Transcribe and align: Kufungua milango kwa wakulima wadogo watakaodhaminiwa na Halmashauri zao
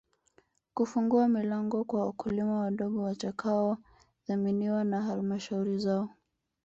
Kufungua 0.73 1.27
milango 1.27 1.83
kwa 1.83 2.05
wakulima 2.05 2.59
wadogo 2.59 3.01
watakaodhaminiwa 3.03 4.83
na 4.83 5.01
Halmashauri 5.01 5.77
zao 5.77 6.09